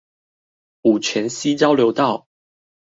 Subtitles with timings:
[0.81, 2.25] 五權西交流道